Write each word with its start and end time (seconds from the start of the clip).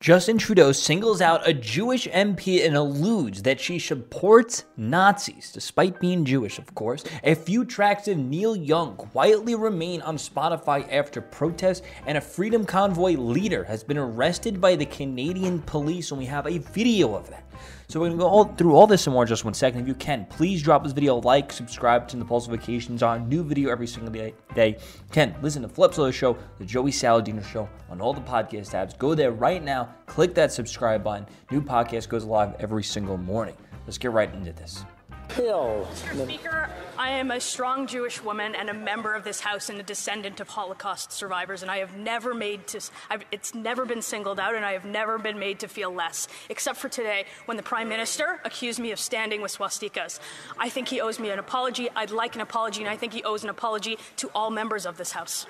Justin 0.00 0.38
Trudeau 0.38 0.70
singles 0.70 1.20
out 1.20 1.48
a 1.48 1.52
Jewish 1.52 2.06
MP 2.06 2.64
and 2.64 2.76
alludes 2.76 3.42
that 3.42 3.58
she 3.58 3.80
supports 3.80 4.64
Nazis, 4.76 5.50
despite 5.50 5.98
being 5.98 6.24
Jewish, 6.24 6.60
of 6.60 6.72
course. 6.76 7.02
A 7.24 7.34
few 7.34 7.64
tracks 7.64 8.06
of 8.06 8.16
Neil 8.16 8.54
Young 8.54 8.94
quietly 8.94 9.56
remain 9.56 10.00
on 10.02 10.16
Spotify 10.16 10.86
after 10.92 11.20
protests, 11.20 11.82
and 12.06 12.16
a 12.16 12.20
Freedom 12.20 12.64
Convoy 12.64 13.14
leader 13.14 13.64
has 13.64 13.82
been 13.82 13.98
arrested 13.98 14.60
by 14.60 14.76
the 14.76 14.86
Canadian 14.86 15.60
police, 15.62 16.12
and 16.12 16.18
we 16.20 16.26
have 16.26 16.46
a 16.46 16.58
video 16.58 17.16
of 17.16 17.28
that. 17.30 17.47
So 17.88 18.00
we're 18.00 18.08
gonna 18.08 18.18
go 18.18 18.28
all, 18.28 18.44
through 18.44 18.74
all 18.74 18.86
this 18.86 19.06
and 19.06 19.14
more 19.14 19.24
just 19.24 19.44
one 19.44 19.54
second. 19.54 19.80
If 19.80 19.88
you 19.88 19.94
can, 19.94 20.26
please 20.26 20.62
drop 20.62 20.84
this 20.84 20.92
video 20.92 21.18
a 21.18 21.20
like, 21.20 21.52
subscribe 21.52 22.08
to 22.08 22.16
the 22.16 22.24
Pulse 22.24 22.46
Vacations 22.46 23.02
on 23.02 23.28
new 23.28 23.42
video 23.42 23.70
every 23.70 23.86
single 23.86 24.12
day. 24.12 24.34
day. 24.54 24.78
Ken, 25.10 25.34
listen 25.42 25.62
to 25.62 25.68
Flips 25.68 25.98
of 25.98 26.06
the 26.06 26.12
Show, 26.12 26.36
the 26.58 26.64
Joey 26.64 26.90
Saladino 26.90 27.44
Show 27.44 27.68
on 27.90 28.00
all 28.00 28.12
the 28.12 28.20
podcast 28.20 28.70
tabs. 28.70 28.94
Go 28.94 29.14
there 29.14 29.32
right 29.32 29.62
now, 29.62 29.94
click 30.06 30.34
that 30.34 30.52
subscribe 30.52 31.02
button. 31.02 31.26
New 31.50 31.62
podcast 31.62 32.08
goes 32.08 32.24
live 32.24 32.54
every 32.58 32.84
single 32.84 33.16
morning. 33.16 33.56
Let's 33.86 33.98
get 33.98 34.12
right 34.12 34.32
into 34.34 34.52
this. 34.52 34.84
Hill. 35.32 35.86
Mr. 35.92 36.24
Speaker, 36.24 36.70
I 36.96 37.10
am 37.10 37.30
a 37.30 37.40
strong 37.40 37.86
Jewish 37.86 38.22
woman 38.22 38.54
and 38.54 38.68
a 38.68 38.74
member 38.74 39.14
of 39.14 39.24
this 39.24 39.40
House 39.40 39.68
and 39.68 39.78
a 39.78 39.82
descendant 39.82 40.40
of 40.40 40.48
Holocaust 40.48 41.12
survivors, 41.12 41.62
and 41.62 41.70
I 41.70 41.78
have 41.78 41.96
never 41.96 42.34
made 42.34 42.66
to, 42.68 42.80
I've, 43.08 43.24
it's 43.30 43.54
never 43.54 43.84
been 43.84 44.02
singled 44.02 44.40
out, 44.40 44.54
and 44.54 44.64
I 44.64 44.72
have 44.72 44.84
never 44.84 45.18
been 45.18 45.38
made 45.38 45.60
to 45.60 45.68
feel 45.68 45.92
less, 45.92 46.28
except 46.48 46.78
for 46.78 46.88
today 46.88 47.26
when 47.46 47.56
the 47.56 47.62
Prime 47.62 47.88
Minister 47.88 48.40
accused 48.44 48.80
me 48.80 48.90
of 48.90 48.98
standing 48.98 49.40
with 49.40 49.56
swastikas. 49.56 50.18
I 50.58 50.68
think 50.68 50.88
he 50.88 51.00
owes 51.00 51.18
me 51.18 51.30
an 51.30 51.38
apology. 51.38 51.88
I'd 51.94 52.10
like 52.10 52.34
an 52.34 52.40
apology, 52.40 52.82
and 52.82 52.90
I 52.90 52.96
think 52.96 53.12
he 53.12 53.22
owes 53.22 53.44
an 53.44 53.50
apology 53.50 53.98
to 54.16 54.30
all 54.34 54.50
members 54.50 54.86
of 54.86 54.96
this 54.96 55.12
House. 55.12 55.46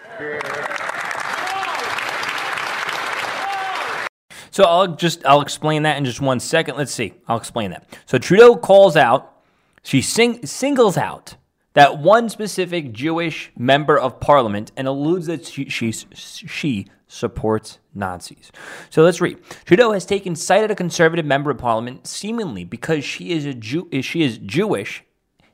So 4.51 4.65
I'll 4.65 4.89
just 4.89 5.25
I'll 5.25 5.41
explain 5.41 5.85
that 5.85 5.99
in 5.99 6.05
just 6.05 6.21
one 6.21 6.41
second. 6.41 6.77
Let's 6.77 6.93
see. 6.93 7.15
I'll 7.29 7.37
explain 7.37 7.71
that. 7.71 7.87
So 8.07 8.19
Trudeau 8.19 8.57
calls 8.57 8.97
out, 8.97 9.38
she 9.83 10.03
sing, 10.03 10.45
singles 10.47 10.97
out 10.97 11.37
that 11.75 11.99
one 11.99 12.29
specific 12.29 12.93
Jewish 12.93 13.53
member 13.57 13.99
of 13.99 14.21
parliament 14.21 14.73
and 14.77 14.89
alludes 14.89 15.27
that 15.27 15.47
she, 15.47 15.69
she, 15.69 15.93
she 15.93 16.87
supports 17.07 17.79
Nazis. 17.95 18.51
So 18.91 19.03
let's 19.03 19.21
read. 19.21 19.39
Trudeau 19.65 19.93
has 19.93 20.05
taken 20.05 20.37
sight 20.37 20.65
at 20.65 20.71
a 20.71 20.75
conservative 20.75 21.25
member 21.25 21.51
of 21.51 21.59
parliament 21.59 22.07
seemingly 22.07 22.65
because 22.65 23.05
she 23.05 23.31
is 23.31 23.45
a 23.45 23.55
Jew, 23.55 23.89
she 24.03 24.23
is 24.23 24.39
Jewish 24.39 25.05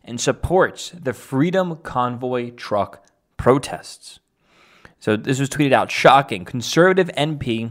and 0.02 0.20
supports 0.20 0.90
the 0.90 1.12
Freedom 1.12 1.76
Convoy 1.76 2.50
truck 2.50 3.04
protests. 3.36 4.20
So 5.00 5.16
this 5.16 5.38
was 5.38 5.50
tweeted 5.50 5.72
out. 5.72 5.90
Shocking. 5.90 6.44
Conservative 6.44 7.10
MP 7.16 7.70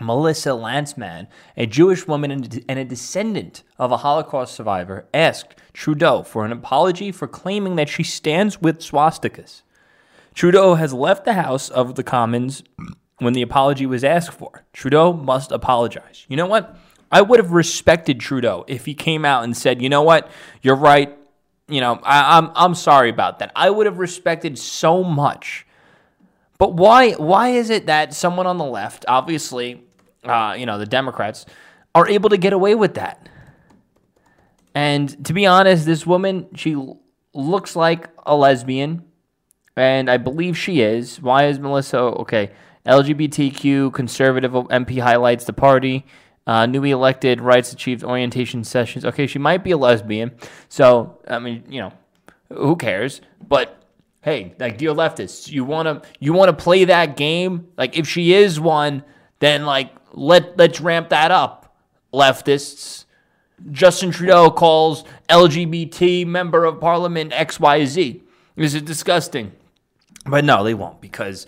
Melissa 0.00 0.50
Lantsman, 0.50 1.26
a 1.56 1.66
Jewish 1.66 2.06
woman 2.06 2.30
and 2.30 2.78
a 2.78 2.84
descendant 2.84 3.62
of 3.78 3.92
a 3.92 3.98
Holocaust 3.98 4.54
survivor, 4.54 5.06
asked 5.12 5.54
Trudeau 5.72 6.22
for 6.22 6.44
an 6.44 6.52
apology 6.52 7.12
for 7.12 7.28
claiming 7.28 7.76
that 7.76 7.88
she 7.88 8.02
stands 8.02 8.60
with 8.60 8.80
swastikas. 8.80 9.62
Trudeau 10.34 10.74
has 10.74 10.92
left 10.92 11.24
the 11.24 11.34
House 11.34 11.68
of 11.68 11.94
the 11.94 12.02
Commons 12.02 12.62
when 13.18 13.34
the 13.34 13.42
apology 13.42 13.86
was 13.86 14.02
asked 14.02 14.32
for. 14.32 14.64
Trudeau 14.72 15.12
must 15.12 15.52
apologize. 15.52 16.26
You 16.28 16.36
know 16.36 16.46
what? 16.46 16.76
I 17.10 17.20
would 17.20 17.38
have 17.38 17.52
respected 17.52 18.18
Trudeau 18.18 18.64
if 18.66 18.86
he 18.86 18.94
came 18.94 19.24
out 19.24 19.44
and 19.44 19.54
said, 19.54 19.82
"You 19.82 19.90
know 19.90 20.02
what? 20.02 20.30
You're 20.62 20.76
right. 20.76 21.16
You 21.68 21.80
know, 21.80 22.00
I, 22.02 22.38
I'm 22.38 22.50
I'm 22.54 22.74
sorry 22.74 23.10
about 23.10 23.38
that." 23.40 23.52
I 23.54 23.68
would 23.68 23.84
have 23.84 23.98
respected 23.98 24.58
so 24.58 25.04
much. 25.04 25.66
But 26.62 26.74
why 26.74 27.14
why 27.14 27.48
is 27.48 27.70
it 27.70 27.86
that 27.86 28.14
someone 28.14 28.46
on 28.46 28.56
the 28.56 28.64
left, 28.64 29.04
obviously, 29.08 29.82
uh, 30.22 30.54
you 30.56 30.64
know, 30.64 30.78
the 30.78 30.86
Democrats, 30.86 31.44
are 31.92 32.08
able 32.08 32.30
to 32.30 32.36
get 32.36 32.52
away 32.52 32.76
with 32.76 32.94
that? 32.94 33.28
And 34.72 35.24
to 35.24 35.32
be 35.32 35.44
honest, 35.44 35.86
this 35.86 36.06
woman, 36.06 36.46
she 36.54 36.76
looks 37.34 37.74
like 37.74 38.10
a 38.24 38.36
lesbian, 38.36 39.02
and 39.76 40.08
I 40.08 40.18
believe 40.18 40.56
she 40.56 40.82
is. 40.82 41.20
Why 41.20 41.46
is 41.46 41.58
Melissa 41.58 41.98
okay? 41.98 42.52
LGBTQ 42.86 43.92
conservative 43.92 44.52
MP 44.52 45.00
highlights 45.00 45.46
the 45.46 45.52
party. 45.52 46.06
Uh, 46.46 46.66
newly 46.66 46.92
elected 46.92 47.40
rights 47.40 47.72
achieved 47.72 48.04
orientation 48.04 48.62
sessions. 48.62 49.04
Okay, 49.04 49.26
she 49.26 49.40
might 49.40 49.64
be 49.64 49.72
a 49.72 49.76
lesbian. 49.76 50.30
So, 50.68 51.18
I 51.26 51.40
mean, 51.40 51.64
you 51.68 51.80
know, 51.80 51.92
who 52.50 52.76
cares? 52.76 53.20
But 53.48 53.81
hey, 54.22 54.54
like 54.58 54.78
dear 54.78 54.92
leftists, 54.92 55.50
you 55.50 55.64
wanna 55.64 56.02
you 56.18 56.32
wanna 56.32 56.54
play 56.54 56.84
that 56.84 57.16
game? 57.16 57.68
Like 57.76 57.96
if 57.96 58.08
she 58.08 58.32
is 58.32 58.58
one, 58.58 59.04
then 59.40 59.66
like 59.66 59.92
let 60.12 60.56
let's 60.56 60.80
ramp 60.80 61.10
that 61.10 61.30
up, 61.30 61.76
leftists. 62.12 63.04
Justin 63.70 64.10
Trudeau 64.10 64.50
calls 64.50 65.04
LGBT 65.28 66.26
member 66.26 66.64
of 66.64 66.80
parliament 66.80 67.32
XYZ. 67.32 68.20
Is 68.56 68.74
it 68.74 68.84
disgusting? 68.84 69.52
But 70.26 70.44
no, 70.44 70.64
they 70.64 70.74
won't 70.74 71.00
because 71.00 71.46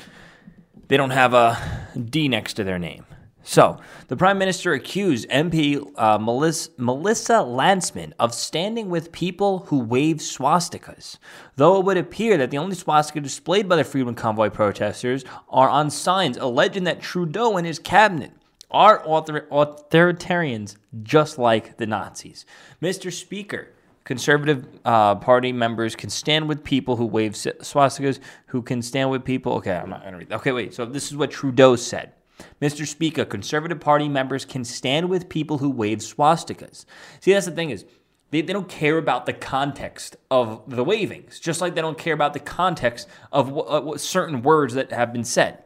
they 0.88 0.96
don't 0.96 1.10
have 1.10 1.34
a 1.34 1.88
D 1.98 2.28
next 2.28 2.54
to 2.54 2.64
their 2.64 2.78
name. 2.78 3.04
So, 3.46 3.78
the 4.08 4.16
Prime 4.16 4.38
Minister 4.38 4.72
accused 4.72 5.28
MP 5.28 5.86
uh, 5.96 6.16
Melissa, 6.18 6.70
Melissa 6.78 7.34
Lantsman 7.34 8.14
of 8.18 8.32
standing 8.32 8.88
with 8.88 9.12
people 9.12 9.60
who 9.66 9.78
wave 9.80 10.16
swastikas, 10.16 11.18
though 11.56 11.78
it 11.78 11.84
would 11.84 11.98
appear 11.98 12.38
that 12.38 12.50
the 12.50 12.56
only 12.56 12.74
swastika 12.74 13.20
displayed 13.20 13.68
by 13.68 13.76
the 13.76 13.84
Freedom 13.84 14.14
Convoy 14.14 14.48
protesters 14.48 15.26
are 15.50 15.68
on 15.68 15.90
signs 15.90 16.38
alleging 16.38 16.84
that 16.84 17.02
Trudeau 17.02 17.58
and 17.58 17.66
his 17.66 17.78
cabinet 17.78 18.32
are 18.70 19.06
author- 19.06 19.46
authoritarians 19.52 20.76
just 21.02 21.38
like 21.38 21.76
the 21.76 21.86
Nazis. 21.86 22.46
Mr. 22.80 23.12
Speaker, 23.12 23.68
Conservative 24.04 24.66
uh, 24.86 25.16
Party 25.16 25.52
members 25.52 25.94
can 25.94 26.08
stand 26.08 26.48
with 26.48 26.64
people 26.64 26.96
who 26.96 27.04
wave 27.04 27.32
swastikas, 27.32 28.20
who 28.46 28.62
can 28.62 28.80
stand 28.80 29.10
with 29.10 29.22
people. 29.22 29.52
Okay, 29.54 29.74
I'm 29.74 29.90
not 29.90 30.00
going 30.00 30.12
to 30.12 30.18
read. 30.18 30.32
Okay, 30.32 30.52
wait. 30.52 30.72
So 30.72 30.86
this 30.86 31.10
is 31.10 31.16
what 31.16 31.30
Trudeau 31.30 31.76
said. 31.76 32.13
Mr. 32.60 32.86
Speaker, 32.86 33.24
Conservative 33.24 33.80
Party 33.80 34.08
members 34.08 34.44
can 34.44 34.64
stand 34.64 35.08
with 35.08 35.28
people 35.28 35.58
who 35.58 35.70
wave 35.70 35.98
swastikas. 35.98 36.84
See, 37.20 37.32
that's 37.32 37.46
the 37.46 37.52
thing 37.52 37.70
is, 37.70 37.84
they, 38.30 38.40
they 38.40 38.52
don't 38.52 38.68
care 38.68 38.98
about 38.98 39.26
the 39.26 39.32
context 39.32 40.16
of 40.30 40.62
the 40.68 40.82
wavings, 40.82 41.38
just 41.38 41.60
like 41.60 41.74
they 41.74 41.80
don't 41.80 41.98
care 41.98 42.14
about 42.14 42.32
the 42.32 42.40
context 42.40 43.08
of 43.30 43.50
what, 43.50 43.66
uh, 43.66 43.80
what 43.80 44.00
certain 44.00 44.42
words 44.42 44.74
that 44.74 44.90
have 44.92 45.12
been 45.12 45.24
said. 45.24 45.62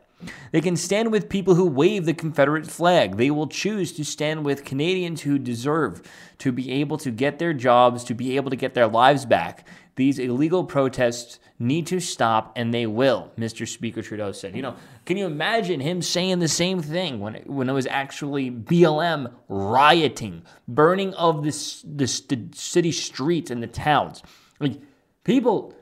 They 0.53 0.61
can 0.61 0.77
stand 0.77 1.13
with 1.13 1.29
people 1.29 1.55
who 1.55 1.67
wave 1.67 2.05
the 2.05 2.15
Confederate 2.15 2.67
flag. 2.67 3.17
They 3.17 3.31
will 3.31 3.47
choose 3.47 3.93
to 3.93 4.05
stand 4.05 4.45
with 4.45 4.65
Canadians 4.65 5.23
who 5.23 5.39
deserve 5.39 6.03
to 6.39 6.53
be 6.53 6.71
able 6.73 6.99
to 6.99 7.11
get 7.11 7.39
their 7.39 7.53
jobs, 7.53 8.05
to 8.05 8.15
be 8.15 8.37
able 8.37 8.51
to 8.51 8.57
get 8.57 8.75
their 8.75 8.89
lives 8.89 9.25
back. 9.25 9.67
These 9.97 10.19
illegal 10.19 10.65
protests 10.65 11.41
need 11.59 11.89
to 11.89 11.99
stop, 11.99 12.53
and 12.55 12.73
they 12.73 12.87
will, 12.87 13.33
Mr. 13.37 13.67
Speaker 13.67 14.01
Trudeau 14.01 14.31
said. 14.31 14.55
You 14.55 14.63
know, 14.63 14.77
can 15.05 15.17
you 15.17 15.27
imagine 15.27 15.81
him 15.81 16.03
saying 16.03 16.39
the 16.39 16.49
same 16.49 16.81
thing 16.81 17.19
when 17.19 17.35
it, 17.35 17.51
when 17.51 17.69
it 17.69 17.73
was 17.73 17.87
actually 17.87 18.51
BLM 18.51 19.33
rioting, 19.49 20.45
burning 20.69 21.15
of 21.15 21.43
this, 21.43 21.83
this 21.85 22.21
the 22.21 22.49
city 22.55 22.93
streets 22.93 23.51
and 23.51 23.61
the 23.61 23.67
towns? 23.67 24.23
Like, 24.61 24.81
people 25.25 25.75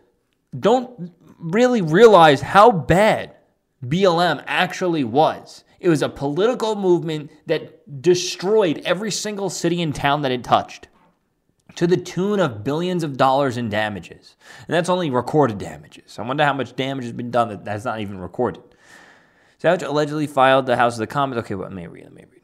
don't 0.58 1.12
really 1.38 1.82
realize 1.82 2.40
how 2.40 2.70
bad 2.70 3.35
BLM 3.88 4.42
actually 4.46 5.04
was. 5.04 5.64
It 5.80 5.88
was 5.88 6.02
a 6.02 6.08
political 6.08 6.74
movement 6.74 7.30
that 7.46 8.02
destroyed 8.02 8.82
every 8.84 9.10
single 9.10 9.50
city 9.50 9.82
and 9.82 9.94
town 9.94 10.22
that 10.22 10.32
it 10.32 10.42
touched 10.42 10.88
to 11.76 11.86
the 11.86 11.96
tune 11.96 12.40
of 12.40 12.64
billions 12.64 13.04
of 13.04 13.16
dollars 13.16 13.56
in 13.56 13.68
damages. 13.68 14.36
And 14.66 14.74
that's 14.74 14.88
only 14.88 15.10
recorded 15.10 15.58
damages. 15.58 16.18
I 16.18 16.22
wonder 16.22 16.44
how 16.44 16.54
much 16.54 16.74
damage 16.74 17.04
has 17.04 17.12
been 17.12 17.30
done 17.30 17.50
that 17.50 17.64
that's 17.64 17.84
not 17.84 18.00
even 18.00 18.18
recorded. 18.18 18.62
Savage 19.58 19.82
allegedly 19.82 20.26
filed 20.26 20.66
the 20.66 20.76
House 20.76 20.94
of 20.94 21.00
the 21.00 21.06
Commons. 21.06 21.38
Okay, 21.40 21.54
well, 21.54 21.68
let 21.68 21.76
me 21.76 21.86
read, 21.86 22.04
let 22.04 22.14
me 22.14 22.24
read. 22.30 22.35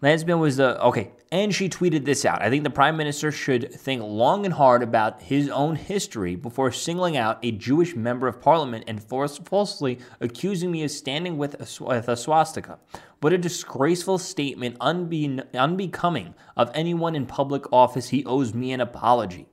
Lantsman 0.00 0.38
was 0.38 0.58
the, 0.58 0.80
okay, 0.80 1.10
and 1.32 1.52
she 1.52 1.68
tweeted 1.68 2.04
this 2.04 2.24
out. 2.24 2.40
I 2.40 2.50
think 2.50 2.62
the 2.62 2.70
prime 2.70 2.96
minister 2.96 3.32
should 3.32 3.72
think 3.72 4.00
long 4.00 4.44
and 4.44 4.54
hard 4.54 4.84
about 4.84 5.20
his 5.20 5.48
own 5.48 5.74
history 5.74 6.36
before 6.36 6.70
singling 6.70 7.16
out 7.16 7.40
a 7.42 7.50
Jewish 7.50 7.96
member 7.96 8.28
of 8.28 8.40
parliament 8.40 8.84
and 8.86 9.02
force, 9.02 9.38
falsely 9.38 9.98
accusing 10.20 10.70
me 10.70 10.84
of 10.84 10.92
standing 10.92 11.36
with 11.36 11.54
a, 11.54 11.84
with 11.84 12.08
a 12.08 12.16
swastika. 12.16 12.78
What 13.20 13.32
a 13.32 13.38
disgraceful 13.38 14.18
statement, 14.18 14.78
unbe, 14.78 15.52
unbecoming 15.52 16.34
of 16.56 16.70
anyone 16.74 17.16
in 17.16 17.26
public 17.26 17.72
office. 17.72 18.10
He 18.10 18.24
owes 18.24 18.54
me 18.54 18.70
an 18.70 18.80
apology. 18.80 19.48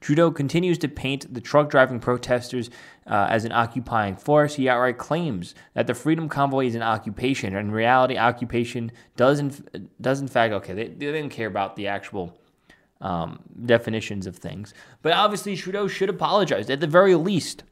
Trudeau 0.00 0.30
continues 0.30 0.78
to 0.78 0.88
paint 0.88 1.32
the 1.32 1.40
truck 1.40 1.70
driving 1.70 2.00
protesters 2.00 2.70
uh, 3.06 3.26
as 3.30 3.44
an 3.44 3.52
occupying 3.52 4.16
force. 4.16 4.54
He 4.54 4.68
outright 4.68 4.98
claims 4.98 5.54
that 5.74 5.86
the 5.86 5.94
Freedom 5.94 6.28
Convoy 6.28 6.66
is 6.66 6.74
an 6.74 6.82
occupation. 6.82 7.54
In 7.54 7.70
reality, 7.70 8.16
occupation 8.16 8.92
does 9.16 9.38
in, 9.38 9.52
does 10.00 10.20
in 10.20 10.28
fact, 10.28 10.52
okay, 10.54 10.74
they, 10.74 10.88
they 10.88 11.12
didn't 11.12 11.30
care 11.30 11.48
about 11.48 11.76
the 11.76 11.86
actual 11.86 12.38
um, 13.00 13.40
definitions 13.64 14.26
of 14.26 14.36
things. 14.36 14.74
But 15.02 15.12
obviously, 15.12 15.56
Trudeau 15.56 15.88
should 15.88 16.08
apologize 16.08 16.70
at 16.70 16.80
the 16.80 16.86
very 16.86 17.14
least. 17.14 17.64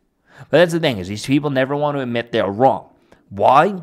But 0.51 0.59
that's 0.59 0.73
the 0.73 0.81
thing 0.81 0.99
is 0.99 1.09
these 1.09 1.27
people 1.27 1.51
never 1.51 1.77
want 1.77 1.97
to 1.97 2.01
admit 2.01 2.33
they're 2.33 2.51
wrong. 2.51 2.91
Why? 3.31 3.83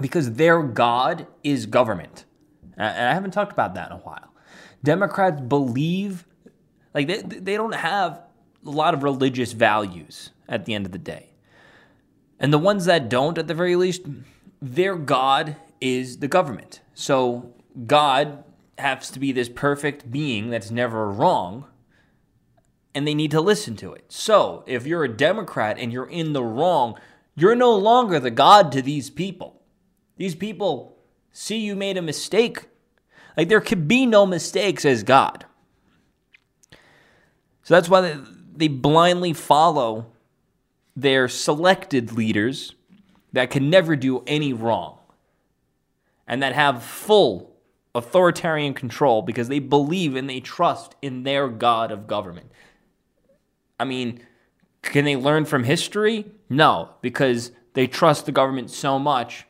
because 0.00 0.34
their 0.34 0.62
God 0.62 1.26
is 1.42 1.66
government. 1.66 2.24
And 2.76 3.08
I 3.08 3.14
haven't 3.14 3.32
talked 3.32 3.52
about 3.52 3.74
that 3.74 3.90
in 3.90 3.96
a 3.96 4.00
while. 4.00 4.32
Democrats 4.82 5.40
believe, 5.40 6.24
like, 6.98 7.06
they, 7.06 7.38
they 7.38 7.56
don't 7.56 7.74
have 7.74 8.20
a 8.66 8.70
lot 8.70 8.92
of 8.92 9.04
religious 9.04 9.52
values 9.52 10.30
at 10.48 10.64
the 10.64 10.74
end 10.74 10.84
of 10.84 10.90
the 10.90 10.98
day. 10.98 11.30
And 12.40 12.52
the 12.52 12.58
ones 12.58 12.86
that 12.86 13.08
don't, 13.08 13.38
at 13.38 13.46
the 13.46 13.54
very 13.54 13.76
least, 13.76 14.02
their 14.60 14.96
God 14.96 15.56
is 15.80 16.18
the 16.18 16.26
government. 16.26 16.80
So 16.94 17.54
God 17.86 18.42
has 18.78 19.10
to 19.12 19.20
be 19.20 19.30
this 19.30 19.48
perfect 19.48 20.10
being 20.10 20.50
that's 20.50 20.72
never 20.72 21.08
wrong, 21.08 21.66
and 22.94 23.06
they 23.06 23.14
need 23.14 23.30
to 23.30 23.40
listen 23.40 23.76
to 23.76 23.92
it. 23.92 24.06
So 24.08 24.64
if 24.66 24.84
you're 24.84 25.04
a 25.04 25.08
Democrat 25.08 25.78
and 25.78 25.92
you're 25.92 26.10
in 26.10 26.32
the 26.32 26.42
wrong, 26.42 26.98
you're 27.36 27.54
no 27.54 27.76
longer 27.76 28.18
the 28.18 28.32
God 28.32 28.72
to 28.72 28.82
these 28.82 29.08
people. 29.08 29.62
These 30.16 30.34
people 30.34 30.98
see 31.30 31.58
you 31.58 31.76
made 31.76 31.96
a 31.96 32.02
mistake. 32.02 32.66
Like 33.36 33.48
there 33.48 33.60
could 33.60 33.86
be 33.86 34.04
no 34.04 34.26
mistakes 34.26 34.84
as 34.84 35.04
God. 35.04 35.44
So 37.68 37.74
that's 37.74 37.90
why 37.90 38.00
they, 38.00 38.16
they 38.56 38.68
blindly 38.68 39.34
follow 39.34 40.06
their 40.96 41.28
selected 41.28 42.12
leaders 42.12 42.74
that 43.34 43.50
can 43.50 43.68
never 43.68 43.94
do 43.94 44.22
any 44.26 44.54
wrong 44.54 44.96
and 46.26 46.42
that 46.42 46.54
have 46.54 46.82
full 46.82 47.54
authoritarian 47.94 48.72
control 48.72 49.20
because 49.20 49.48
they 49.48 49.58
believe 49.58 50.16
and 50.16 50.30
they 50.30 50.40
trust 50.40 50.94
in 51.02 51.24
their 51.24 51.46
God 51.46 51.92
of 51.92 52.06
government. 52.06 52.50
I 53.78 53.84
mean, 53.84 54.22
can 54.80 55.04
they 55.04 55.16
learn 55.16 55.44
from 55.44 55.64
history? 55.64 56.24
No, 56.48 56.88
because 57.02 57.52
they 57.74 57.86
trust 57.86 58.24
the 58.24 58.32
government 58.32 58.70
so 58.70 58.98
much, 58.98 59.44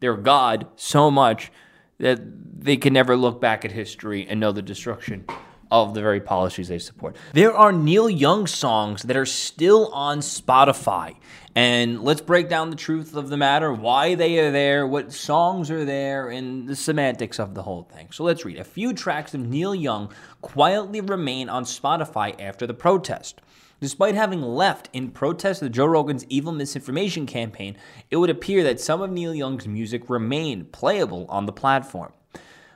their 0.00 0.16
God 0.16 0.66
so 0.74 1.12
much, 1.12 1.52
that 1.98 2.18
they 2.60 2.76
can 2.76 2.92
never 2.92 3.16
look 3.16 3.40
back 3.40 3.64
at 3.64 3.70
history 3.70 4.26
and 4.26 4.40
know 4.40 4.50
the 4.50 4.62
destruction 4.62 5.26
of 5.72 5.94
the 5.94 6.02
very 6.02 6.20
policies 6.20 6.68
they 6.68 6.78
support. 6.78 7.16
There 7.32 7.56
are 7.56 7.72
Neil 7.72 8.10
Young 8.10 8.46
songs 8.46 9.02
that 9.04 9.16
are 9.16 9.26
still 9.26 9.88
on 9.94 10.18
Spotify. 10.18 11.16
And 11.54 12.02
let's 12.02 12.20
break 12.20 12.48
down 12.48 12.68
the 12.70 12.76
truth 12.76 13.16
of 13.16 13.30
the 13.30 13.36
matter, 13.38 13.72
why 13.72 14.14
they 14.14 14.38
are 14.38 14.50
there, 14.50 14.86
what 14.86 15.12
songs 15.12 15.70
are 15.70 15.84
there, 15.84 16.28
and 16.28 16.68
the 16.68 16.76
semantics 16.76 17.38
of 17.38 17.54
the 17.54 17.62
whole 17.62 17.84
thing. 17.84 18.08
So 18.10 18.22
let's 18.22 18.44
read. 18.44 18.58
A 18.58 18.64
few 18.64 18.92
tracks 18.92 19.32
of 19.32 19.40
Neil 19.40 19.74
Young 19.74 20.12
quietly 20.42 21.00
remain 21.00 21.48
on 21.48 21.64
Spotify 21.64 22.38
after 22.38 22.66
the 22.66 22.74
protest. 22.74 23.40
Despite 23.80 24.14
having 24.14 24.42
left 24.42 24.90
in 24.92 25.10
protest 25.10 25.62
of 25.62 25.72
Joe 25.72 25.86
Rogan's 25.86 26.26
evil 26.28 26.52
misinformation 26.52 27.26
campaign, 27.26 27.76
it 28.10 28.16
would 28.16 28.30
appear 28.30 28.62
that 28.64 28.80
some 28.80 29.02
of 29.02 29.10
Neil 29.10 29.34
Young's 29.34 29.66
music 29.66 30.08
remained 30.08 30.70
playable 30.70 31.26
on 31.28 31.46
the 31.46 31.52
platform. 31.52 32.12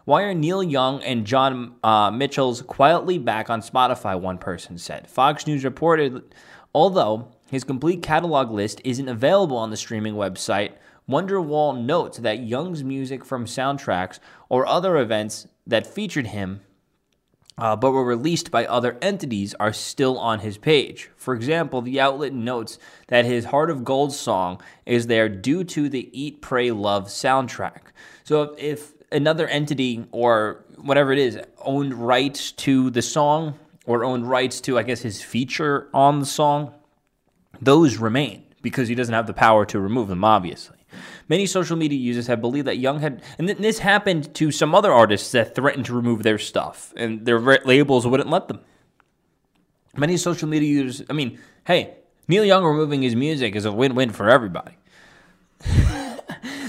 Why 0.06 0.22
are 0.22 0.34
Neil 0.34 0.62
Young 0.62 1.02
and 1.02 1.26
Joni 1.26 1.72
uh, 1.82 2.12
Mitchell's 2.12 2.62
quietly 2.62 3.18
back 3.18 3.50
on 3.50 3.60
Spotify? 3.60 4.18
One 4.18 4.38
person 4.38 4.78
said. 4.78 5.10
Fox 5.10 5.48
News 5.48 5.64
reported, 5.64 6.22
although 6.72 7.32
his 7.50 7.64
complete 7.64 8.04
catalog 8.04 8.52
list 8.52 8.80
isn't 8.84 9.08
available 9.08 9.56
on 9.56 9.70
the 9.70 9.76
streaming 9.76 10.14
website, 10.14 10.74
Wonderwall 11.10 11.84
notes 11.84 12.18
that 12.18 12.38
Young's 12.38 12.84
music 12.84 13.24
from 13.24 13.46
soundtracks 13.46 14.20
or 14.48 14.64
other 14.64 14.96
events 14.96 15.48
that 15.66 15.88
featured 15.88 16.28
him 16.28 16.60
uh, 17.58 17.74
but 17.74 17.90
were 17.90 18.04
released 18.04 18.52
by 18.52 18.64
other 18.66 18.98
entities 19.02 19.54
are 19.58 19.72
still 19.72 20.18
on 20.18 20.40
his 20.40 20.56
page. 20.56 21.10
For 21.16 21.34
example, 21.34 21.82
the 21.82 21.98
outlet 21.98 22.32
notes 22.32 22.78
that 23.08 23.24
his 23.24 23.46
Heart 23.46 23.70
of 23.70 23.82
Gold 23.82 24.12
song 24.12 24.60
is 24.84 25.08
there 25.08 25.28
due 25.28 25.64
to 25.64 25.88
the 25.88 26.10
Eat, 26.12 26.42
Pray, 26.42 26.70
Love 26.70 27.06
soundtrack. 27.06 27.80
So 28.24 28.42
if, 28.42 28.60
if 28.60 28.95
another 29.12 29.46
entity 29.46 30.04
or 30.12 30.64
whatever 30.76 31.12
it 31.12 31.18
is 31.18 31.38
owned 31.58 31.94
rights 31.94 32.52
to 32.52 32.90
the 32.90 33.02
song 33.02 33.58
or 33.86 34.04
owned 34.04 34.28
rights 34.28 34.60
to, 34.62 34.78
I 34.78 34.82
guess, 34.82 35.00
his 35.02 35.22
feature 35.22 35.88
on 35.94 36.20
the 36.20 36.26
song, 36.26 36.74
those 37.60 37.96
remain 37.96 38.44
because 38.62 38.88
he 38.88 38.94
doesn't 38.94 39.14
have 39.14 39.26
the 39.26 39.34
power 39.34 39.64
to 39.66 39.78
remove 39.78 40.08
them, 40.08 40.24
obviously. 40.24 40.76
Many 41.28 41.46
social 41.46 41.76
media 41.76 41.98
users 41.98 42.26
have 42.26 42.40
believed 42.40 42.66
that 42.66 42.78
Young 42.78 43.00
had, 43.00 43.22
and 43.38 43.48
this 43.48 43.78
happened 43.78 44.34
to 44.34 44.50
some 44.50 44.74
other 44.74 44.92
artists 44.92 45.32
that 45.32 45.54
threatened 45.54 45.86
to 45.86 45.94
remove 45.94 46.22
their 46.22 46.38
stuff, 46.38 46.92
and 46.96 47.24
their 47.26 47.38
labels 47.38 48.06
wouldn't 48.06 48.30
let 48.30 48.48
them. 48.48 48.60
Many 49.96 50.16
social 50.16 50.48
media 50.48 50.68
users, 50.68 51.06
I 51.08 51.12
mean, 51.12 51.38
hey, 51.64 51.94
Neil 52.28 52.44
Young 52.44 52.64
removing 52.64 53.02
his 53.02 53.14
music 53.14 53.54
is 53.54 53.64
a 53.64 53.72
win 53.72 53.94
win 53.94 54.10
for 54.10 54.28
everybody. 54.28 54.76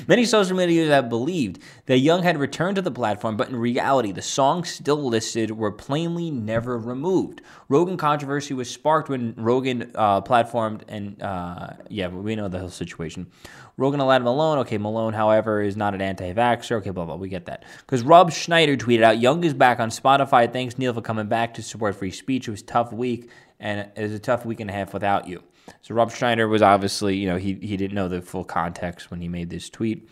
Many 0.07 0.24
social 0.24 0.56
media 0.56 0.75
users 0.77 0.94
have 0.94 1.09
believed 1.09 1.62
that 1.86 1.98
Young 1.98 2.24
had 2.24 2.38
returned 2.38 2.77
to 2.77 2.81
the 2.81 2.92
platform, 2.92 3.36
but 3.36 3.50
in 3.50 3.57
reality, 3.57 4.13
the 4.13 4.21
songs 4.21 4.69
still 4.69 5.04
listed 5.04 5.51
were 5.51 5.71
plainly 5.71 6.31
never 6.31 6.77
removed. 6.77 7.42
Rogan 7.68 7.98
controversy 7.98 8.54
was 8.54 8.69
sparked 8.69 9.09
when 9.09 9.33
Rogan 9.36 9.92
uh, 9.95 10.21
platformed, 10.21 10.83
and 10.88 11.21
uh, 11.21 11.71
yeah, 11.89 12.07
we 12.07 12.36
know 12.36 12.48
the 12.48 12.59
whole 12.59 12.69
situation. 12.69 13.27
Rogan 13.75 14.00
allowed 14.00 14.24
Malone. 14.24 14.59
Okay, 14.59 14.77
Malone, 14.77 15.13
however, 15.13 15.62
is 15.62 15.75
not 15.75 15.94
an 15.94 16.01
anti-vaxxer. 16.01 16.77
Okay, 16.77 16.92
blah 16.92 17.03
blah. 17.03 17.15
We 17.15 17.27
get 17.27 17.48
that 17.48 17.65
because 17.80 18.01
Rob 18.03 18.31
Schneider 18.31 18.77
tweeted 18.77 19.03
out, 19.03 19.19
"Young 19.19 19.44
is 19.44 19.53
back 19.53 19.81
on 19.81 19.89
Spotify. 19.89 20.51
Thanks 20.51 20.77
Neil 20.77 20.94
for 20.94 21.01
coming 21.01 21.27
back 21.27 21.53
to 21.56 21.62
support 21.62 21.95
free 21.95 22.12
speech. 22.12 22.48
It 22.48 22.51
was 22.51 22.62
a 22.62 22.65
tough 22.65 22.94
week, 22.94 23.30
and 23.60 23.89
it 23.95 24.01
was 24.01 24.13
a 24.13 24.19
tough 24.19 24.45
week 24.45 24.62
and 24.62 24.69
a 24.69 24.74
half 24.74 24.94
without 24.94 25.27
you." 25.27 25.44
So 25.81 25.94
Rob 25.94 26.12
Schneider 26.12 26.48
was 26.48 26.62
obviously, 26.62 27.18
you 27.18 27.28
know, 27.28 27.38
he, 27.38 27.54
he 27.56 27.78
didn't 27.78 27.96
know 27.96 28.08
the 28.08 28.22
full 28.22 28.44
context 28.44 29.12
when 29.12 29.22
he 29.22 29.28
made 29.28 29.50
this 29.50 29.69
tweet. 29.69 30.10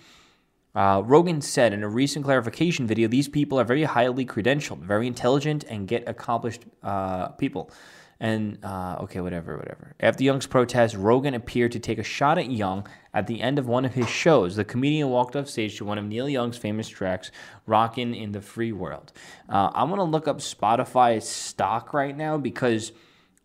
Uh, 0.76 1.02
Rogan 1.06 1.40
said 1.40 1.72
in 1.72 1.84
a 1.84 1.88
recent 1.88 2.26
clarification 2.26 2.86
video, 2.86 3.08
these 3.08 3.30
people 3.30 3.60
are 3.60 3.64
very 3.64 3.84
highly 3.84 4.26
credentialed, 4.26 4.80
very 4.80 5.08
intelligent, 5.08 5.64
and 5.64 5.88
get 5.88 6.08
accomplished 6.08 6.66
uh, 6.84 7.30
people. 7.30 7.72
And 8.20 8.64
uh, 8.64 8.98
okay, 9.02 9.20
whatever, 9.20 9.58
whatever. 9.58 9.94
After 10.00 10.24
Young's 10.24 10.48
protest, 10.48 10.96
Rogan 10.96 11.34
appeared 11.34 11.74
to 11.74 11.80
take 11.80 11.98
a 11.98 12.04
shot 12.04 12.38
at 12.38 12.50
Young 12.50 12.88
at 13.14 13.28
the 13.28 13.42
end 13.42 13.60
of 13.60 13.68
one 13.68 13.84
of 13.84 13.94
his 13.94 14.10
shows. 14.10 14.56
The 14.56 14.64
comedian 14.64 15.10
walked 15.10 15.36
off 15.36 15.50
stage 15.50 15.78
to 15.78 15.86
one 15.86 15.98
of 15.98 16.06
Neil 16.06 16.30
Young's 16.30 16.58
famous 16.58 16.88
tracks, 16.88 17.30
"Rockin' 17.66 18.14
in 18.14 18.32
the 18.32 18.40
Free 18.40 18.72
World." 18.72 19.12
Uh, 19.50 19.70
I'm 19.74 19.90
gonna 19.90 20.06
look 20.06 20.30
up 20.30 20.38
Spotify 20.38 21.22
stock 21.22 21.94
right 21.94 22.16
now 22.16 22.38
because 22.38 22.94